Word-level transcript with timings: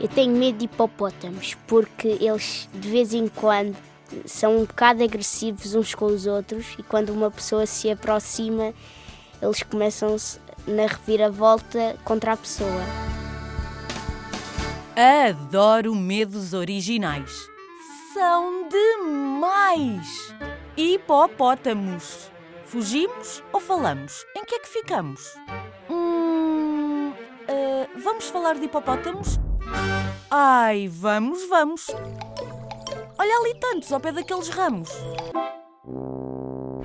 Eu 0.00 0.08
tenho 0.08 0.34
medo 0.34 0.58
de 0.58 0.64
hipopótamos 0.64 1.54
porque 1.68 2.08
eles 2.20 2.68
de 2.74 2.90
vez 2.90 3.14
em 3.14 3.28
quando 3.28 3.76
são 4.26 4.56
um 4.56 4.64
bocado 4.64 5.04
agressivos 5.04 5.76
uns 5.76 5.94
com 5.94 6.06
os 6.06 6.26
outros 6.26 6.74
e 6.76 6.82
quando 6.82 7.10
uma 7.10 7.30
pessoa 7.30 7.66
se 7.66 7.88
aproxima 7.88 8.74
eles 9.40 9.62
começam 9.62 10.16
na 10.66 10.88
reviravolta 10.88 11.96
contra 12.04 12.32
a 12.32 12.36
pessoa. 12.36 12.82
Adoro 15.28 15.94
medos 15.94 16.52
originais. 16.52 17.48
São 18.12 18.68
demais! 18.68 20.34
Hipopótamos. 20.76 22.28
Fugimos 22.68 23.42
ou 23.50 23.60
falamos? 23.60 24.26
Em 24.36 24.44
que 24.44 24.56
é 24.56 24.58
que 24.58 24.68
ficamos? 24.68 25.34
Hum, 25.88 27.08
uh, 27.08 27.98
vamos 27.98 28.28
falar 28.28 28.58
de 28.58 28.66
hipopótamos? 28.66 29.38
Ai, 30.30 30.86
vamos, 30.86 31.48
vamos. 31.48 31.86
Olha 33.18 33.38
ali 33.38 33.54
tantos 33.58 33.90
ao 33.90 33.98
pé 33.98 34.12
daqueles 34.12 34.50
ramos. 34.50 34.90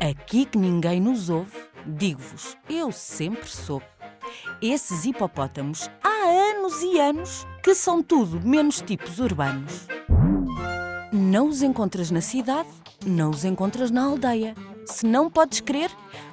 Aqui 0.00 0.44
que 0.44 0.56
ninguém 0.56 1.00
nos 1.00 1.28
ouve, 1.28 1.58
digo-vos, 1.84 2.56
eu 2.70 2.92
sempre 2.92 3.48
soube. 3.48 3.86
Esses 4.62 5.04
hipopótamos 5.04 5.90
há 6.00 6.52
anos 6.52 6.80
e 6.84 7.00
anos 7.00 7.44
que 7.60 7.74
são 7.74 8.04
tudo 8.04 8.40
menos 8.46 8.80
tipos 8.80 9.18
urbanos. 9.18 9.88
Não 11.12 11.48
os 11.48 11.60
encontras 11.60 12.08
na 12.12 12.20
cidade, 12.20 12.68
não 13.04 13.30
os 13.30 13.44
encontras 13.44 13.90
na 13.90 14.04
aldeia. 14.04 14.54
Se 14.86 15.06
não 15.06 15.30
podes 15.30 15.60
crer, 15.60 15.90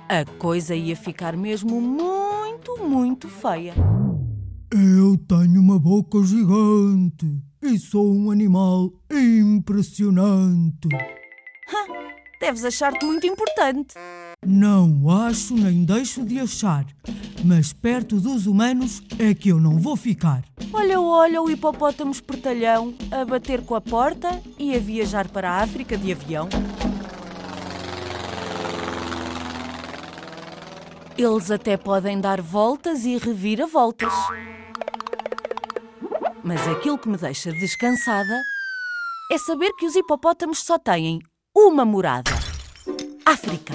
a 0.08 0.26
coisa 0.38 0.76
ia 0.76 0.95
ficar 0.95 1.36
mesmo 1.38 1.80
muito, 1.80 2.78
muito 2.83 3.28
feia. 3.28 3.73
Eu 4.72 5.17
tenho 5.28 5.61
uma 5.61 5.80
boca 5.80 6.22
gigante 6.23 7.41
e 7.61 7.78
sou 7.78 8.14
um 8.14 8.31
animal 8.31 8.91
impressionante. 9.11 10.88
Deves 12.39 12.64
achar-te 12.64 13.06
muito 13.06 13.28
importante. 13.28 13.95
Não 14.45 15.09
acho 15.09 15.53
nem 15.53 15.84
deixo 15.84 16.23
de 16.23 16.39
achar, 16.39 16.86
mas 17.44 17.73
perto 17.73 18.19
dos 18.19 18.47
humanos 18.47 19.03
é 19.19 19.34
que 19.34 19.50
eu 19.50 19.59
não 19.59 19.78
vou 19.78 19.97
ficar. 19.97 20.45
Olha, 20.72 21.02
olha 21.02 21.41
o 21.41 21.52
hipopótamo 21.52 22.11
espertalhão 22.11 22.94
a 23.11 23.25
bater 23.25 23.61
com 23.66 23.75
a 23.75 23.81
porta 23.81 24.41
e 24.58 24.73
a 24.73 24.80
viajar 24.80 25.28
para 25.28 25.52
a 25.52 25.61
África 25.61 25.97
de 25.97 26.13
avião. 26.13 26.47
Eles 31.22 31.52
até 31.52 31.75
podem 31.75 32.22
dar 32.22 32.42
voltas 32.42 33.03
e 33.03 33.17
reviravoltas. 33.17 34.14
Mas 36.42 36.66
aquilo 36.66 36.98
que 36.98 37.09
me 37.09 37.17
deixa 37.17 37.52
descansada 37.52 38.42
é 39.30 39.38
saber 39.38 39.73
que 39.73 39.86
os 39.86 39.97
hipopótamos 39.97 40.59
só 40.59 40.80
têm 40.80 41.20
uma 41.53 41.84
morada: 41.84 42.31
África. 43.25 43.73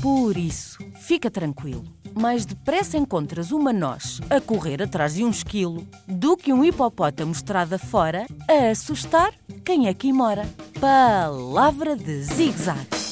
Por 0.00 0.36
isso, 0.36 0.78
fica 1.02 1.28
tranquilo. 1.28 1.82
Mais 2.14 2.46
depressa 2.46 2.96
encontras 2.96 3.50
uma 3.50 3.72
noz 3.72 4.20
a 4.30 4.40
correr 4.40 4.80
atrás 4.80 5.14
de 5.14 5.24
um 5.24 5.30
esquilo 5.30 5.84
do 6.06 6.36
que 6.36 6.52
um 6.52 6.64
hipopótamo 6.64 7.32
estrada 7.32 7.80
fora 7.80 8.26
a 8.48 8.70
assustar 8.70 9.34
quem 9.64 9.88
aqui 9.88 10.12
mora. 10.12 10.48
Palavra 10.80 11.96
de 11.96 12.22
zigzag. 12.22 13.03